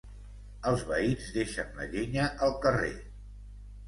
Els 0.69 0.85
veïns 0.91 1.27
deixen 1.35 1.77
la 1.81 1.85
llenya 1.91 2.25
al 2.47 2.57
carrer. 2.65 2.91